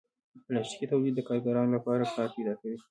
پلاستيکي 0.45 0.85
تولید 0.91 1.13
د 1.15 1.21
کارګرانو 1.29 1.75
لپاره 1.77 2.11
کار 2.15 2.29
پیدا 2.35 2.53
کوي. 2.61 2.77